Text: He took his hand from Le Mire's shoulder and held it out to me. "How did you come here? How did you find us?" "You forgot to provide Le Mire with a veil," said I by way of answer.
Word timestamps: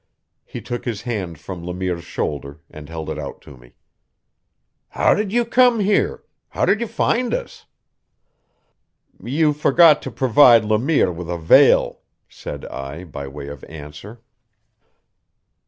He 0.43 0.61
took 0.61 0.83
his 0.85 1.03
hand 1.03 1.37
from 1.37 1.63
Le 1.63 1.75
Mire's 1.75 2.03
shoulder 2.03 2.59
and 2.71 2.89
held 2.89 3.07
it 3.07 3.19
out 3.19 3.39
to 3.41 3.55
me. 3.55 3.75
"How 4.89 5.13
did 5.13 5.31
you 5.31 5.45
come 5.45 5.79
here? 5.79 6.23
How 6.49 6.65
did 6.65 6.81
you 6.81 6.87
find 6.87 7.35
us?" 7.35 7.67
"You 9.23 9.53
forgot 9.53 10.01
to 10.01 10.09
provide 10.09 10.65
Le 10.65 10.79
Mire 10.79 11.11
with 11.11 11.29
a 11.29 11.37
veil," 11.37 12.01
said 12.27 12.65
I 12.65 13.03
by 13.03 13.27
way 13.27 13.47
of 13.47 13.63
answer. 13.65 14.23